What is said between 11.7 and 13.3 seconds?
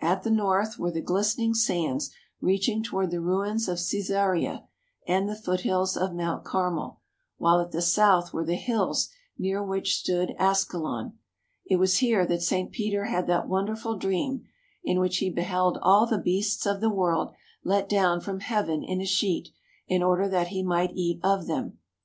was here that St. Peter had